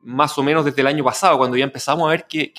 más 0.00 0.37
o 0.38 0.43
menos 0.43 0.64
desde 0.64 0.81
el 0.81 0.87
año 0.87 1.05
pasado, 1.05 1.37
cuando 1.37 1.56
ya 1.56 1.64
empezamos 1.64 2.08
a 2.08 2.11
ver 2.11 2.26
que, 2.26 2.52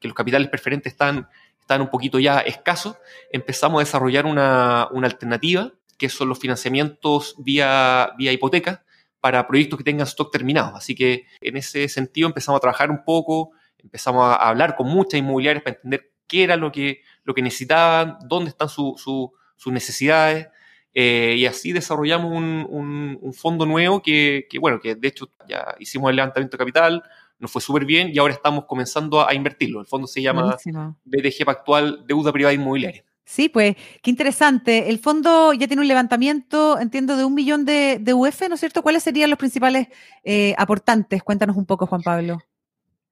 los 0.00 0.14
capitales 0.14 0.48
preferentes 0.48 0.92
están, 0.92 1.28
están 1.60 1.80
un 1.80 1.88
poquito 1.88 2.18
ya 2.18 2.40
escasos, 2.40 2.96
empezamos 3.30 3.80
a 3.80 3.84
desarrollar 3.84 4.26
una, 4.26 4.82
alternativa, 4.82 5.72
que 5.96 6.08
son 6.08 6.28
los 6.28 6.38
financiamientos 6.38 7.36
vía, 7.38 8.12
vía 8.18 8.32
hipoteca 8.32 8.84
para 9.20 9.46
proyectos 9.46 9.78
que 9.78 9.84
tengan 9.84 10.06
stock 10.06 10.30
terminado. 10.30 10.76
Así 10.76 10.94
que 10.94 11.26
en 11.40 11.56
ese 11.56 11.88
sentido 11.88 12.28
empezamos 12.28 12.58
a 12.58 12.60
trabajar 12.60 12.90
un 12.90 13.04
poco, 13.04 13.50
empezamos 13.78 14.24
a 14.24 14.34
hablar 14.34 14.76
con 14.76 14.88
muchas 14.88 15.18
inmobiliarias 15.18 15.62
para 15.62 15.76
entender 15.76 16.12
qué 16.26 16.44
era 16.44 16.56
lo 16.56 16.70
que, 16.70 17.02
lo 17.24 17.34
que 17.34 17.42
necesitaban, 17.42 18.18
dónde 18.26 18.50
están 18.50 18.68
sus 18.68 19.32
necesidades. 19.66 20.48
Eh, 20.94 21.36
y 21.38 21.46
así 21.46 21.72
desarrollamos 21.72 22.32
un, 22.32 23.34
fondo 23.34 23.66
nuevo 23.66 24.02
que, 24.02 24.46
bueno, 24.60 24.80
que 24.80 24.94
de 24.94 25.08
hecho 25.08 25.30
ya 25.48 25.74
hicimos 25.78 26.10
el 26.10 26.16
levantamiento 26.16 26.56
de 26.56 26.58
capital, 26.58 27.02
nos 27.38 27.52
fue 27.52 27.62
súper 27.62 27.84
bien 27.84 28.10
y 28.12 28.18
ahora 28.18 28.34
estamos 28.34 28.64
comenzando 28.66 29.26
a, 29.26 29.34
invertirlo. 29.34 29.80
El 29.80 29.86
fondo 29.86 30.06
se 30.06 30.22
llama 30.22 30.56
BTG 31.04 31.44
Pactual 31.44 32.04
Deuda 32.06 32.32
Privada 32.32 32.52
Inmobiliaria. 32.52 33.04
Sí, 33.28 33.50
pues 33.50 33.76
qué 34.02 34.10
interesante. 34.10 34.88
El 34.88 34.98
fondo 34.98 35.52
ya 35.52 35.66
tiene 35.66 35.82
un 35.82 35.88
levantamiento, 35.88 36.78
entiendo, 36.78 37.16
de 37.16 37.26
un 37.26 37.34
millón 37.34 37.66
de, 37.66 38.00
UF, 38.14 38.48
¿no 38.48 38.54
es 38.54 38.60
cierto? 38.60 38.82
¿Cuáles 38.82 39.02
serían 39.02 39.28
los 39.28 39.38
principales 39.38 39.88
eh, 40.24 40.54
aportantes? 40.56 41.22
Cuéntanos 41.22 41.56
un 41.56 41.66
poco, 41.66 41.86
Juan 41.86 42.02
Pablo. 42.02 42.38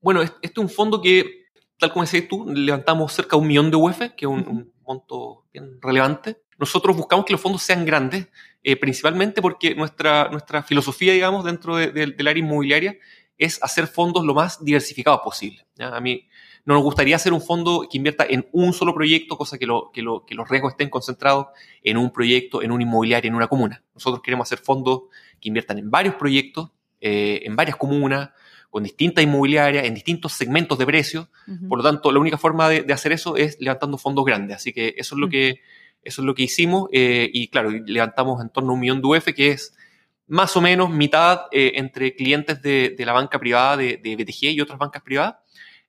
Bueno, 0.00 0.22
este 0.22 0.38
es 0.42 0.56
un 0.56 0.70
fondo 0.70 1.02
que, 1.02 1.48
tal 1.78 1.92
como 1.92 2.04
decías 2.04 2.28
tú, 2.28 2.46
levantamos 2.48 3.12
cerca 3.12 3.36
de 3.36 3.42
un 3.42 3.48
millón 3.48 3.70
de 3.70 3.76
UF, 3.76 3.98
que 4.16 4.24
es 4.24 4.26
un 4.26 4.72
monto 4.86 5.44
bien 5.52 5.78
relevante 5.82 6.38
nosotros 6.58 6.96
buscamos 6.96 7.24
que 7.24 7.32
los 7.32 7.40
fondos 7.40 7.62
sean 7.62 7.84
grandes, 7.84 8.28
eh, 8.62 8.76
principalmente 8.76 9.42
porque 9.42 9.74
nuestra, 9.74 10.28
nuestra 10.30 10.62
filosofía, 10.62 11.12
digamos, 11.12 11.44
dentro 11.44 11.76
del 11.76 12.26
área 12.26 12.42
inmobiliaria 12.42 12.96
es 13.38 13.62
hacer 13.62 13.86
fondos 13.86 14.24
lo 14.24 14.34
más 14.34 14.64
diversificados 14.64 15.20
posible. 15.20 15.66
A 15.78 16.00
mí 16.00 16.26
no 16.66 16.74
nos 16.74 16.82
gustaría 16.82 17.16
hacer 17.16 17.32
un 17.32 17.40
fondo 17.40 17.86
que 17.90 17.96
invierta 17.96 18.26
en 18.28 18.48
un 18.52 18.72
solo 18.72 18.92
proyecto, 18.92 19.38
cosa 19.38 19.56
que, 19.56 19.66
lo, 19.66 19.90
que, 19.92 20.02
lo, 20.02 20.26
que 20.26 20.34
los 20.34 20.48
riesgos 20.48 20.72
estén 20.72 20.90
concentrados 20.90 21.46
en 21.82 21.96
un 21.96 22.12
proyecto, 22.12 22.60
en 22.60 22.72
un 22.72 22.82
inmobiliario, 22.82 23.28
en 23.28 23.36
una 23.36 23.46
comuna. 23.46 23.82
Nosotros 23.94 24.20
queremos 24.20 24.48
hacer 24.48 24.58
fondos 24.58 25.02
que 25.40 25.48
inviertan 25.48 25.78
en 25.78 25.90
varios 25.90 26.16
proyectos, 26.16 26.70
eh, 27.00 27.40
en 27.44 27.54
varias 27.54 27.76
comunas, 27.76 28.30
con 28.68 28.82
distintas 28.82 29.22
inmobiliarias, 29.22 29.86
en 29.86 29.94
distintos 29.94 30.32
segmentos 30.32 30.76
de 30.76 30.84
precios. 30.84 31.28
Por 31.68 31.78
lo 31.78 31.84
tanto, 31.84 32.10
la 32.10 32.18
única 32.18 32.36
forma 32.36 32.68
de, 32.68 32.92
hacer 32.92 33.12
eso 33.12 33.36
es 33.36 33.56
levantando 33.60 33.96
fondos 33.96 34.24
grandes. 34.24 34.56
Así 34.56 34.72
que 34.72 34.94
eso 34.98 35.14
es 35.14 35.18
lo 35.20 35.28
que 35.28 35.60
eso 36.02 36.22
es 36.22 36.26
lo 36.26 36.34
que 36.34 36.42
hicimos 36.42 36.88
eh, 36.92 37.28
y 37.32 37.48
claro, 37.48 37.70
levantamos 37.70 38.40
en 38.40 38.48
torno 38.50 38.70
a 38.70 38.74
un 38.74 38.80
millón 38.80 39.02
de 39.02 39.08
UF, 39.08 39.24
que 39.34 39.50
es 39.50 39.74
más 40.28 40.56
o 40.56 40.60
menos 40.60 40.90
mitad 40.90 41.42
eh, 41.50 41.72
entre 41.76 42.14
clientes 42.14 42.60
de, 42.62 42.94
la 42.98 43.12
banca 43.12 43.38
privada 43.38 43.76
de, 43.76 43.96
BTG 43.96 44.52
y 44.52 44.60
otras 44.60 44.78
bancas 44.78 45.02
privadas. 45.02 45.36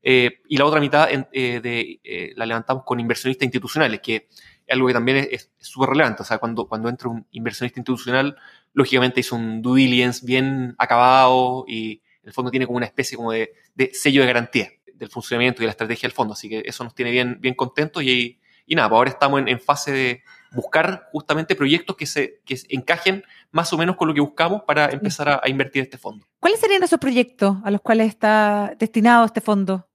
Eh, 0.04 0.42
y 0.48 0.58
la 0.58 0.66
otra 0.66 0.80
mitad 0.80 1.08
de, 1.10 2.34
la 2.36 2.46
levantamos 2.46 2.84
con 2.84 3.00
inversionistas 3.00 3.46
institucionales, 3.46 4.00
que 4.01 4.27
es 4.66 4.74
algo 4.74 4.88
que 4.88 4.94
también 4.94 5.27
es 5.30 5.51
súper 5.60 5.89
relevante. 5.89 6.24
O 6.24 6.25
sea, 6.25 6.38
cuando, 6.38 6.68
cuando 6.68 6.89
entra 6.89 7.10
un 7.10 7.25
inversionista 7.32 7.80
institucional, 7.80 8.38
lógicamente 8.74 9.22
hizo 9.22 9.36
un 9.36 9.62
due 9.62 9.82
diligence 9.82 10.25
bien 10.25 10.75
acabado 10.77 11.66
y 11.68 12.01
en 12.22 12.27
el 12.27 12.34
fondo 12.34 12.51
tiene 12.51 12.66
como 12.66 12.77
una 12.77 12.86
especie 12.86 13.18
como 13.18 13.32
de, 13.32 13.54
sello 13.94 14.22
de 14.22 14.27
garantía 14.27 14.70
del 14.94 15.10
funcionamiento 15.10 15.62
y 15.62 15.63
de 15.63 15.68
la 15.68 15.72
estrategia 15.72 16.08
del 16.08 16.16
fondo. 16.16 16.34
Así 16.34 16.50
que 16.50 16.63
eso 16.66 16.84
nos 16.84 16.94
tiene 16.94 17.12
bien, 17.12 17.38
bien 17.39 17.56
contentos 17.56 18.04
y, 18.04 18.39
y 18.68 18.75
nada, 18.75 18.89
pues 18.89 18.98
ahora 18.98 19.10
estamos 19.12 19.42
en, 19.48 19.60
fase 19.60 19.92
de 19.92 20.24
buscar 20.51 21.10
justamente 21.12 21.56
proyectos 21.56 21.96
que 21.96 22.06
se 22.06 22.42
que 22.46 22.60
encajen 22.70 23.24
más 23.51 23.72
o 23.74 23.77
menos 23.77 23.96
con 23.96 24.08
lo 24.08 24.13
que 24.13 24.22
buscamos 24.22 24.63
para 24.63 24.89
empezar 24.89 25.30
a, 25.30 25.50
invertir 25.50 25.84
este 25.84 25.98
fondo. 25.98 26.25
¿Cuáles 26.39 26.60
serían 26.60 26.84
esos 26.84 27.00
proyectos 27.00 27.58
a 27.63 27.72
los 27.72 27.82
cuales 27.82 28.08
está 28.08 28.74
destinado 28.77 29.25
este 29.25 29.42
fondo? 29.42 29.88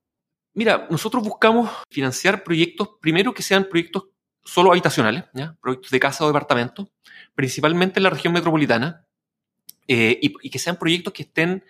Mira, 0.54 0.86
nosotros 0.90 1.22
buscamos 1.22 1.70
financiar 1.90 2.44
proyectos, 2.44 2.90
primero 3.00 3.32
que 3.32 3.42
sean 3.42 3.64
proyectos 3.64 4.08
solo 4.44 4.72
habitacionales, 4.72 5.24
proyectos 5.60 5.90
de 5.90 6.00
casa 6.00 6.24
o 6.24 6.26
departamento, 6.26 6.90
principalmente 7.34 8.00
en 8.00 8.04
la 8.04 8.10
región 8.10 8.32
metropolitana, 8.32 9.06
eh, 9.88 10.18
y, 10.20 10.50
que 10.50 10.58
sean 10.58 10.76
proyectos 10.76 11.12
que 11.12 11.22
estén 11.22 11.64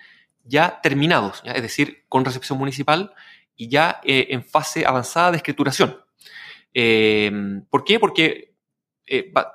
ya 0.45 0.81
terminados, 0.83 1.43
es 1.45 1.63
decir, 1.63 2.05
con 2.09 2.25
recepción 2.25 2.59
municipal 2.59 3.15
y 3.57 3.69
ya 3.69 4.01
eh, 4.05 4.29
en 4.31 4.45
fase 4.45 4.85
avanzada 4.85 5.31
de 5.31 5.37
escrituración. 5.37 5.99
¿Por 7.71 7.85
qué? 7.85 8.01
Porque 8.01 8.52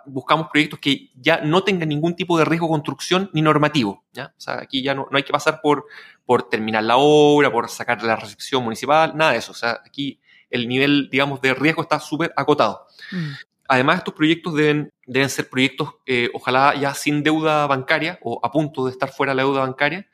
buscamos 0.05 0.47
proyectos 0.51 0.79
que 0.79 1.11
ya 1.15 1.41
no 1.41 1.63
tengan 1.63 1.89
ningún 1.89 2.15
tipo 2.15 2.37
de 2.37 2.45
riesgo 2.45 2.67
construcción 2.67 3.29
ni 3.33 3.41
normativo. 3.41 4.03
¿ya? 4.13 4.33
O 4.37 4.39
sea, 4.39 4.59
aquí 4.61 4.81
ya 4.81 4.93
no, 4.93 5.07
no, 5.09 5.17
hay 5.17 5.23
que 5.23 5.31
pasar 5.31 5.61
por, 5.61 5.85
por 6.25 6.49
terminar 6.49 6.83
la 6.83 6.97
obra, 6.97 7.51
por 7.51 7.69
sacar 7.69 8.03
la 8.03 8.15
recepción 8.15 8.63
municipal, 8.63 9.15
nada 9.15 9.31
de 9.31 9.37
eso. 9.37 9.51
O 9.51 9.55
sea, 9.55 9.81
aquí 9.85 10.19
el 10.49 10.67
nivel, 10.67 11.09
digamos, 11.09 11.41
de 11.41 11.53
riesgo 11.53 11.81
está 11.81 11.99
súper 11.99 12.33
acotado. 12.35 12.85
Mm. 13.11 13.31
Además, 13.69 13.97
estos 13.97 14.13
proyectos 14.13 14.53
deben, 14.53 14.93
deben 15.05 15.29
ser 15.29 15.49
proyectos, 15.49 15.95
eh, 16.05 16.29
ojalá 16.33 16.73
ya 16.75 16.93
sin 16.93 17.21
deuda 17.21 17.67
bancaria 17.67 18.17
o 18.21 18.39
a 18.41 18.51
punto 18.51 18.85
de 18.85 18.91
estar 18.91 19.09
fuera 19.09 19.33
de 19.33 19.37
la 19.37 19.43
deuda 19.43 19.61
bancaria. 19.61 20.07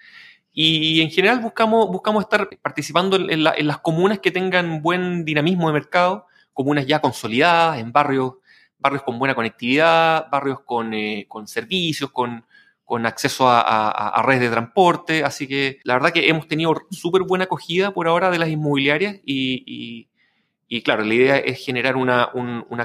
Y 0.56 1.02
en 1.02 1.10
general 1.10 1.40
buscamos, 1.40 1.88
buscamos 1.88 2.24
estar 2.24 2.48
participando 2.62 3.16
en, 3.16 3.44
las 3.44 3.78
comunas 3.80 4.20
que 4.20 4.30
tengan 4.30 4.84
buen 4.84 5.26
dinamismo 5.26 5.68
de 5.68 5.74
mercado, 5.74 6.28
comunas 6.54 6.86
ya 6.86 7.02
consolidadas, 7.02 7.80
en 7.80 7.92
barrios, 7.92 8.34
barrios 8.84 9.04
con 9.04 9.18
buena 9.18 9.34
conectividad, 9.34 10.30
barrios 10.30 10.60
con, 10.60 10.94
eh, 10.94 11.26
con 11.28 11.48
servicios, 11.48 12.12
con, 12.12 12.46
con 12.86 13.06
acceso 13.08 13.46
a, 13.50 14.22
redes 14.24 14.42
de 14.42 14.50
transporte. 14.50 15.24
Así 15.24 15.48
que 15.48 15.80
la 15.84 15.96
verdad 15.96 16.12
que 16.12 16.30
hemos 16.30 16.48
tenido 16.48 16.76
súper 16.92 17.24
buena 17.24 17.46
acogida 17.46 17.92
por 17.92 18.08
ahora 18.08 18.30
de 18.30 18.38
las 18.38 18.50
inmobiliarias 18.50 19.16
y, 19.26 20.08
y 20.76 20.82
claro, 20.82 21.04
la 21.04 21.14
idea 21.14 21.38
es 21.38 21.64
generar 21.64 21.96
una, 21.96 22.32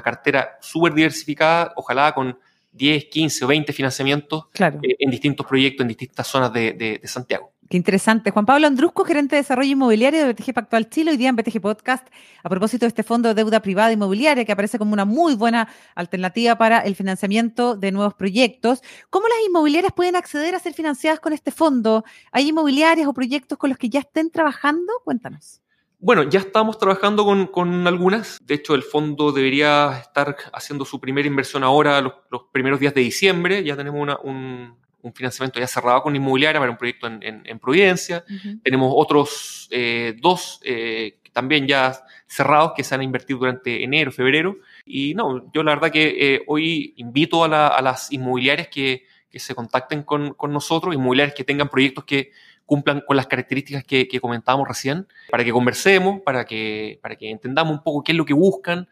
cartera 0.03 0.59
súper 0.61 0.93
diversificada, 0.93 1.73
ojalá 1.75 2.13
con 2.13 2.37
10, 2.71 3.05
15 3.05 3.45
o 3.45 3.47
20 3.47 3.73
financiamientos 3.73 4.45
eh, 4.59 4.95
en 4.99 5.11
distintos 5.11 5.45
proyectos, 5.45 5.83
en 5.83 5.87
distintas 5.87 6.27
zonas 6.27 6.53
de, 6.53 7.01
Santiago. 7.03 7.51
Qué 7.69 7.77
interesante. 7.77 8.31
Juan 8.31 8.47
Pablo 8.47 8.65
Andrusco, 8.65 9.05
gerente 9.05 9.35
de 9.35 9.43
desarrollo 9.43 9.71
inmobiliario 9.71 10.25
de 10.25 10.33
BTG 10.33 10.53
Pactual 10.53 10.89
Chile, 10.89 11.11
hoy 11.11 11.17
día 11.17 11.29
en 11.29 11.35
BTG 11.35 11.61
Podcast, 11.61 12.07
a 12.43 12.49
propósito 12.49 12.85
de 12.85 12.87
este 12.87 13.03
fondo 13.03 13.29
de 13.29 13.35
deuda 13.35 13.59
privada 13.61 13.91
inmobiliaria 13.91 14.43
que 14.43 14.51
aparece 14.51 14.79
como 14.79 14.93
una 14.93 15.05
muy 15.05 15.35
buena 15.35 15.69
alternativa 15.93 16.57
para 16.57 16.79
el 16.79 16.95
financiamiento 16.95 17.75
de 17.75 17.91
nuevos 17.91 18.15
proyectos. 18.15 18.81
¿Cómo 19.11 19.27
las 19.27 19.37
inmobiliarias 19.47 19.93
pueden 19.93 20.15
acceder 20.15 20.55
a 20.55 20.59
ser 20.59 20.73
financiadas 20.73 21.19
con 21.19 21.31
este 21.31 21.51
fondo? 21.51 22.03
¿Hay 22.31 22.47
inmobiliarias 22.49 23.07
o 23.07 23.13
proyectos 23.13 23.57
con 23.59 23.69
los 23.69 23.77
que 23.77 23.89
ya 23.89 23.99
estén 23.99 24.31
trabajando? 24.31 24.91
Cuéntanos. 25.03 25.61
Bueno, 26.01 26.23
ya 26.23 26.39
estamos 26.39 26.79
trabajando 26.79 27.25
con, 27.51 27.85
algunas. 27.85 28.39
De 28.41 28.55
hecho, 28.55 28.73
el 28.73 28.83
fondo 28.83 29.33
debería 29.33 29.99
estar 29.99 30.37
haciendo 30.53 30.85
su 30.85 30.97
primera 31.01 31.27
inversión 31.27 31.61
ahora, 31.61 31.99
los, 31.99 32.13
primeros 32.53 32.79
días 32.79 32.93
de 32.93 33.01
diciembre. 33.01 33.63
Ya 33.65 33.75
tenemos 33.75 34.17
un, 34.23 34.77
financiamiento 35.13 35.59
ya 35.59 35.67
cerrado 35.67 36.01
con 36.01 36.15
inmobiliaria 36.15 36.59
para 36.59 36.71
un 36.71 36.77
proyecto 36.77 37.07
en, 37.07 37.59
Providencia. 37.59 38.23
Tenemos 38.63 38.93
otros 38.95 39.67
eh, 39.71 40.15
dos 40.21 40.61
eh, 40.63 41.19
también 41.33 41.67
ya 41.67 42.01
cerrados 42.27 42.71
que 42.77 42.83
se 42.85 42.95
han 42.95 43.03
invertido 43.03 43.39
durante 43.39 43.83
enero, 43.83 44.13
febrero. 44.13 44.57
Y 44.85 45.13
no, 45.15 45.51
yo 45.51 45.63
la 45.63 45.75
verdad 45.75 45.91
que 45.91 46.35
eh, 46.35 46.43
hoy 46.47 46.93
invito 46.95 47.43
a, 47.43 47.81
las 47.81 48.09
inmobiliarias 48.11 48.69
que, 48.69 49.05
se 49.33 49.53
contacten 49.53 50.03
con, 50.03 50.33
con 50.33 50.53
nosotros, 50.53 50.95
inmobiliarias 50.95 51.35
que 51.35 51.43
tengan 51.43 51.69
proyectos 51.69 52.05
que 52.05 52.31
cumplan 52.69 53.01
con 53.01 53.17
las 53.17 53.25
características 53.25 53.83
que, 53.83 54.07
comentábamos 54.21 54.67
recién, 54.67 55.07
para 55.31 55.43
que 55.43 55.51
conversemos, 55.51 56.21
para 56.21 56.45
que, 56.45 56.99
para 57.01 57.15
que 57.15 57.31
entendamos 57.31 57.73
un 57.73 57.81
poco 57.81 58.03
qué 58.03 58.11
es 58.11 58.17
lo 58.17 58.25
que 58.25 58.35
buscan, 58.35 58.87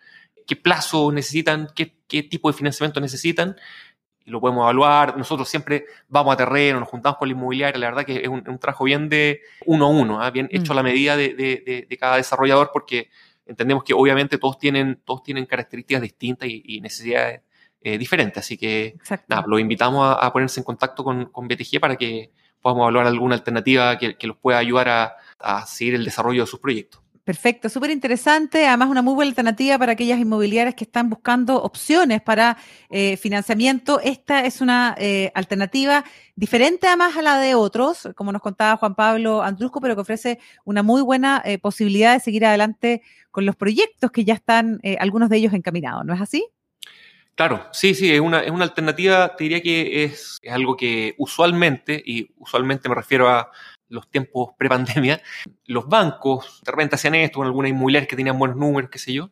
qué 0.48 0.56
plazo 0.56 1.12
necesitan, 1.12 1.70
qué, 1.76 2.24
tipo 2.24 2.52
de 2.52 2.58
financiamiento 2.58 3.00
necesitan, 3.00 3.56
y 4.26 4.32
lo 4.32 4.42
podemos 4.42 4.64
evaluar. 4.64 5.16
Nosotros 5.16 5.48
siempre 5.48 5.86
vamos 6.08 6.34
a 6.34 6.38
terreno, 6.38 6.80
nos 6.80 6.90
juntamos 6.90 7.20
con 7.20 7.28
la 7.28 7.34
inmobiliaria, 7.34 7.80
la 7.80 7.90
verdad 7.90 8.04
que 8.04 8.24
es 8.24 8.28
un, 8.28 8.42
trabajo 8.58 8.84
bien 8.84 9.10
de 9.10 9.42
uno 9.68 9.86
a 9.86 9.90
uno, 9.90 10.22
¿ah? 10.24 10.32
bien 10.32 10.50
hecho 10.50 10.72
a 10.72 10.76
la 10.76 10.82
mm. 10.82 10.86
medida 10.86 11.16
de, 11.16 11.98
cada 12.00 12.18
desarrollador, 12.18 12.72
porque 12.74 13.12
entendemos 13.46 13.84
que 13.84 13.94
obviamente 13.94 14.40
todos 14.40 14.58
tienen, 14.58 15.00
todos 15.06 15.22
tienen 15.22 15.46
características 15.46 16.02
distintas 16.02 16.50
y, 16.50 16.82
necesidades 16.82 17.42
eh, 17.82 18.00
diferentes. 18.00 18.44
Así 18.44 18.58
que 18.58 18.96
nada, 19.28 19.46
los 19.46 19.60
invitamos 19.60 20.18
a, 20.20 20.34
ponerse 20.34 20.62
en 20.62 20.64
contacto 20.64 21.04
con, 21.04 21.26
con 21.26 21.48
BTG 21.48 21.80
para 21.80 21.96
que 21.96 22.32
podamos 22.68 22.84
evaluar 22.84 23.08
alguna 23.08 23.36
alternativa 23.36 23.98
que, 23.98 24.28
los 24.28 24.36
pueda 24.36 24.58
ayudar 24.58 25.16
a, 25.40 25.66
seguir 25.66 25.96
el 25.96 26.04
desarrollo 26.04 26.42
de 26.42 26.48
sus 26.48 26.60
proyectos. 26.60 27.02
Perfecto, 27.24 27.70
súper 27.70 27.92
interesante. 27.92 28.68
Además, 28.68 28.90
una 28.90 29.02
muy 29.02 29.14
buena 29.14 29.30
alternativa 29.30 29.78
para 29.78 29.94
aquellas 29.94 30.20
inmobiliarias 30.20 30.76
que 30.76 30.84
están 30.84 31.10
buscando 31.10 31.62
opciones 31.62 32.22
para 32.22 32.58
eh, 32.90 33.16
financiamiento. 33.16 34.02
Esta 34.02 34.46
es 34.46 34.60
una 34.60 34.96
eh, 34.98 35.32
alternativa 35.34 36.04
diferente 36.36 36.88
además 36.88 37.16
a 37.16 37.22
la 37.22 37.38
de 37.38 37.56
otros, 37.56 38.10
como 38.16 38.34
nos 38.34 38.42
contaba 38.42 38.76
Juan 38.76 38.96
Pablo 38.96 39.42
Andrusco, 39.42 39.80
pero 39.80 39.96
que 39.96 40.02
ofrece 40.02 40.40
una 40.66 40.84
muy 40.84 41.02
buena 41.02 41.42
eh, 41.46 41.60
posibilidad 41.60 42.14
de 42.14 42.20
seguir 42.20 42.46
adelante 42.46 43.02
con 43.32 43.46
los 43.46 43.56
proyectos 43.56 44.12
que 44.12 44.26
ya 44.26 44.34
están, 44.34 44.82
algunos 45.00 45.30
de 45.30 45.38
ellos 45.38 45.54
encaminados. 45.54 46.04
¿No 46.06 46.14
es 46.14 46.20
así? 46.20 46.46
Claro, 47.38 47.68
sí, 47.72 47.94
sí, 47.94 48.12
es 48.12 48.20
una, 48.20 48.40
es 48.42 48.50
una 48.50 48.64
alternativa, 48.64 49.36
te 49.36 49.44
diría 49.44 49.62
que 49.62 50.04
es, 50.04 50.40
algo 50.50 50.76
que 50.76 51.14
usualmente, 51.20 52.02
y 52.04 52.32
usualmente 52.38 52.90
me 52.90 52.96
refiero 52.96 53.30
a 53.30 53.52
los 53.90 54.10
tiempos 54.10 54.56
pre-pandemia, 54.58 55.22
los 55.66 55.88
bancos 55.88 56.62
de 56.66 56.72
repente 56.72 56.96
hacían 56.96 57.14
esto 57.14 57.38
con 57.38 57.46
algunas 57.46 57.70
inmobiliarias 57.70 58.10
que 58.10 58.16
tenían 58.16 58.40
buenos 58.40 58.58
números, 58.58 58.90
qué 58.90 58.98
sé 58.98 59.14
yo, 59.14 59.30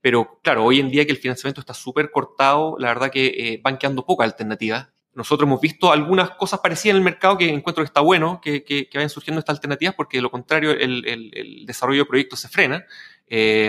pero 0.00 0.38
claro, 0.44 0.64
hoy 0.64 0.78
en 0.78 0.88
día 0.88 1.04
que 1.04 1.10
el 1.10 1.18
financiamiento 1.18 1.60
está 1.60 1.74
súper 1.74 2.12
cortado, 2.12 2.76
la 2.78 2.88
verdad 2.88 3.10
que 3.10 3.26
eh, 3.26 3.60
van 3.60 3.76
quedando 3.76 4.06
pocas 4.06 4.26
alternativas. 4.26 4.90
Nosotros 5.18 5.48
hemos 5.48 5.60
visto 5.60 5.90
algunas 5.90 6.30
cosas 6.30 6.60
parecidas 6.60 6.92
en 6.92 6.98
el 6.98 7.02
mercado 7.02 7.36
que 7.36 7.48
encuentro 7.48 7.82
que 7.82 7.88
está 7.88 8.00
bueno 8.00 8.40
que, 8.40 8.62
que, 8.62 8.88
vayan 8.94 9.10
surgiendo 9.10 9.40
estas 9.40 9.56
alternativas 9.56 9.96
porque 9.96 10.18
de 10.18 10.22
lo 10.22 10.30
contrario 10.30 10.70
el, 10.70 11.64
desarrollo 11.66 12.04
de 12.04 12.08
proyectos 12.08 12.38
se 12.38 12.46
frena. 12.46 12.84
Eh, 13.26 13.66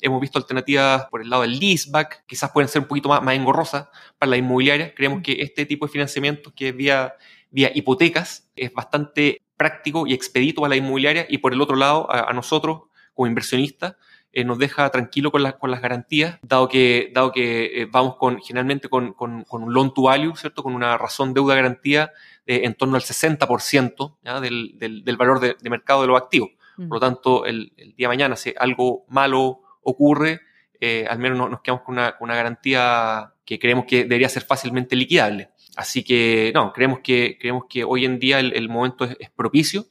hemos 0.00 0.20
visto 0.22 0.38
alternativas 0.38 1.04
por 1.10 1.20
el 1.20 1.28
lado 1.28 1.42
del 1.42 1.58
leaseback, 1.58 2.24
quizás 2.24 2.50
pueden 2.50 2.68
ser 2.68 2.80
un 2.80 2.88
poquito 2.88 3.10
más, 3.10 3.34
engorrosas 3.34 3.88
para 4.18 4.30
la 4.30 4.38
inmobiliaria. 4.38 4.94
Creemos 4.94 5.20
que 5.22 5.42
este 5.42 5.66
tipo 5.66 5.84
de 5.84 5.92
financiamiento, 5.92 6.54
que 6.54 6.70
es 6.70 6.76
vía, 6.76 7.14
vía 7.50 7.70
hipotecas, 7.74 8.48
es 8.56 8.72
bastante 8.72 9.42
práctico 9.58 10.06
y 10.06 10.14
expedito 10.14 10.62
para 10.62 10.70
la 10.70 10.76
inmobiliaria 10.76 11.26
y 11.28 11.36
por 11.36 11.52
el 11.52 11.60
otro 11.60 11.76
lado, 11.76 12.10
a, 12.10 12.32
nosotros 12.32 12.84
como 13.12 13.26
inversionistas, 13.26 13.96
eh, 14.36 14.44
nos 14.44 14.58
deja 14.58 14.88
tranquilo 14.90 15.30
con, 15.32 15.50
con 15.58 15.70
las 15.70 15.80
garantías, 15.80 16.38
dado 16.42 16.68
que, 16.68 17.10
dado 17.12 17.32
que 17.32 17.82
eh, 17.82 17.88
vamos 17.90 18.16
con, 18.16 18.40
generalmente 18.40 18.88
con, 18.88 19.12
con, 19.14 19.44
con, 19.44 19.62
un 19.62 19.72
loan 19.72 19.94
to 19.94 20.02
value, 20.02 20.36
¿cierto? 20.36 20.62
Con 20.62 20.74
una 20.74 20.98
razón 20.98 21.34
deuda 21.34 21.54
garantía 21.54 22.12
en 22.48 22.74
torno 22.74 22.94
al 22.94 23.02
60% 23.02 24.40
Del, 24.40 24.78
del, 24.78 25.04
del, 25.04 25.16
valor 25.16 25.40
de, 25.40 25.56
de 25.60 25.70
mercado 25.70 26.02
de 26.02 26.06
los 26.06 26.16
activos. 26.16 26.50
Por 26.76 26.96
lo 26.96 27.00
tanto, 27.00 27.46
el, 27.46 27.72
día 27.76 28.06
de 28.06 28.08
mañana, 28.08 28.36
si 28.36 28.52
algo 28.56 29.06
malo 29.08 29.62
ocurre, 29.82 30.40
eh, 30.78 31.06
al 31.08 31.18
menos 31.18 31.50
nos, 31.50 31.62
quedamos 31.62 31.84
con 31.84 31.94
una, 31.94 32.36
garantía 32.36 33.32
que 33.46 33.58
creemos 33.58 33.86
que 33.86 34.02
debería 34.02 34.28
ser 34.28 34.42
fácilmente 34.42 34.94
liquidable. 34.94 35.50
Así 35.74 36.04
que, 36.04 36.52
no, 36.54 36.72
creemos 36.72 37.00
que, 37.00 37.38
creemos 37.40 37.64
que 37.68 37.84
hoy 37.84 38.04
en 38.04 38.18
día 38.18 38.40
el, 38.40 38.68
momento 38.68 39.04
es, 39.04 39.30
propicio. 39.34 39.86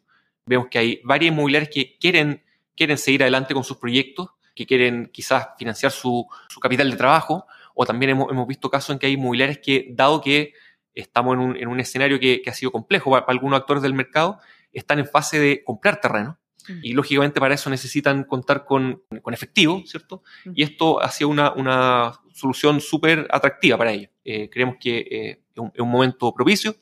Vemos 0.45 0.67
que 0.69 0.77
hay 0.77 1.01
varias 1.03 1.31
inmobiliarias 1.31 1.71
que 1.73 1.97
quieren, 1.97 2.43
quieren 2.75 2.99
seguir 2.99 3.23
adelante 3.23 3.55
con 3.55 3.63
sus 3.63 3.77
proyectos, 3.77 4.29
que 4.55 4.65
quieren 4.65 5.09
quizás 5.11 5.49
financiar 5.57 5.91
su, 5.91 6.27
capital 6.61 6.89
de 6.89 6.97
trabajo, 6.97 7.45
o 7.73 7.85
también 7.85 8.11
hemos, 8.11 8.47
visto 8.47 8.69
casos 8.69 8.91
en 8.91 8.99
que 8.99 9.07
hay 9.07 9.13
inmobiliarias 9.13 9.59
que, 9.59 9.89
dado 9.91 10.21
que 10.21 10.53
estamos 10.93 11.33
en 11.33 11.67
un, 11.67 11.79
escenario 11.79 12.19
que, 12.19 12.41
ha 12.47 12.53
sido 12.53 12.71
complejo 12.71 13.11
para, 13.11 13.25
algunos 13.27 13.59
actores 13.59 13.83
del 13.83 13.93
mercado, 13.93 14.39
están 14.71 14.99
en 14.99 15.07
fase 15.07 15.39
de 15.39 15.63
comprar 15.63 15.99
terreno 15.99 16.39
y 16.81 16.93
lógicamente 16.93 17.39
para 17.39 17.53
eso 17.53 17.69
necesitan 17.69 18.23
contar 18.23 18.65
con, 18.65 19.03
con 19.21 19.33
efectivo, 19.33 19.83
¿cierto? 19.85 20.23
Y 20.55 20.63
esto 20.63 20.99
ha 20.99 21.11
sido 21.11 21.29
una, 21.29 21.51
una 21.51 22.13
solución 22.33 22.81
súper 22.81 23.27
atractiva 23.29 23.77
para 23.77 23.91
ellos. 23.91 24.09
Eh, 24.23 24.49
creemos 24.49 24.77
que 24.79 24.97
eh, 24.97 25.41
es, 25.53 25.79
un, 25.79 25.89
momento 25.89 26.33
propicio, 26.33 26.75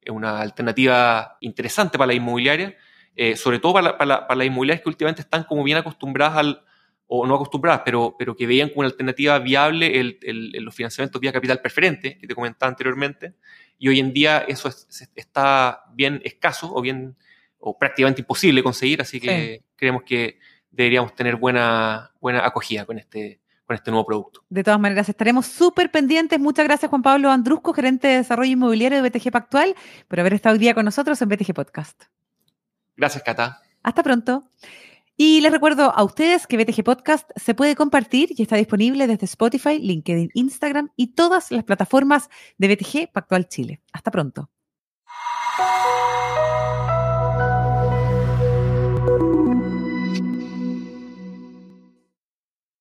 es 0.00 0.10
una 0.10 0.40
alternativa 0.40 1.36
interesante 1.40 1.98
para 1.98 2.08
la 2.08 2.14
inmobiliaria, 2.14 2.76
eh, 3.14 3.36
sobre 3.36 3.58
todo 3.58 3.74
para, 3.74 3.98
para, 3.98 4.26
para, 4.26 4.38
las 4.38 4.46
inmobiliarias 4.46 4.82
que 4.82 4.88
últimamente 4.88 5.22
están 5.22 5.44
como 5.44 5.62
bien 5.62 5.76
acostumbradas 5.76 6.38
al, 6.38 6.64
o 7.08 7.26
no 7.26 7.34
acostumbradas, 7.34 7.82
pero, 7.84 8.14
pero 8.18 8.36
que 8.36 8.46
veían 8.46 8.68
como 8.68 8.80
una 8.80 8.88
alternativa 8.88 9.38
viable 9.38 9.98
el, 9.98 10.18
el, 10.22 10.50
los 10.62 10.74
financiamientos 10.74 11.20
vía 11.20 11.32
capital 11.32 11.60
preferente, 11.60 12.18
que 12.18 12.26
te 12.26 12.34
comentaba 12.34 12.68
anteriormente, 12.68 13.34
y 13.78 13.88
hoy 13.88 13.98
en 13.98 14.12
día 14.12 14.44
eso 14.46 14.70
está 15.16 15.84
bien 15.94 16.20
escaso 16.22 16.72
o 16.72 16.80
bien 16.82 17.16
o 17.58 17.76
prácticamente 17.76 18.20
imposible 18.20 18.62
conseguir, 18.62 19.00
así 19.00 19.20
que 19.20 19.64
creemos 19.74 20.02
que 20.04 20.38
deberíamos 20.70 21.14
tener 21.14 21.36
buena, 21.36 22.12
buena 22.20 22.46
acogida 22.46 22.84
con 22.84 22.98
este, 22.98 23.40
con 23.64 23.74
este 23.74 23.90
nuevo 23.90 24.06
producto. 24.06 24.44
De 24.48 24.62
todas 24.62 24.78
maneras, 24.78 25.08
estaremos 25.08 25.46
súper 25.46 25.90
pendientes. 25.90 26.38
Muchas 26.38 26.66
gracias, 26.66 26.88
Juan 26.88 27.02
Pablo 27.02 27.30
Andrusco, 27.30 27.72
gerente 27.72 28.06
de 28.06 28.16
desarrollo 28.18 28.52
inmobiliario 28.52 29.02
de 29.02 29.08
BTG 29.08 29.32
Pactual, 29.32 29.74
por 30.08 30.20
haber 30.20 30.34
estado 30.34 30.52
hoy 30.52 30.58
día 30.58 30.74
con 30.74 30.84
nosotros 30.84 31.20
en 31.22 31.28
BTG 31.30 31.54
Podcast. 31.54 32.04
Gracias, 32.96 33.22
Cata. 33.22 33.62
Hasta 33.82 34.02
pronto. 34.02 34.44
Y 35.20 35.40
les 35.40 35.50
recuerdo 35.50 35.92
a 35.92 36.04
ustedes 36.04 36.46
que 36.46 36.56
BTG 36.56 36.84
Podcast 36.84 37.28
se 37.34 37.52
puede 37.52 37.74
compartir 37.74 38.28
y 38.36 38.42
está 38.42 38.54
disponible 38.54 39.08
desde 39.08 39.24
Spotify, 39.24 39.80
LinkedIn, 39.80 40.30
Instagram 40.32 40.90
y 40.94 41.08
todas 41.14 41.50
las 41.50 41.64
plataformas 41.64 42.30
de 42.56 42.68
BTG 42.68 43.10
Pactual 43.12 43.48
Chile. 43.48 43.82
Hasta 43.92 44.12
pronto. 44.12 44.48